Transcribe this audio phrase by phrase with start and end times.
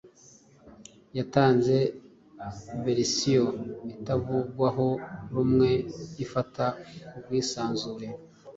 [1.17, 1.75] yatanze
[2.83, 3.45] verisiyo
[3.93, 4.87] itavugwaho
[5.33, 5.69] rumwe
[6.23, 6.65] ifata
[7.17, 8.07] ubwisanzure